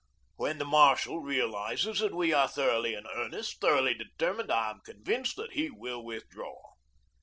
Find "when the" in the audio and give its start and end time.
0.35-0.65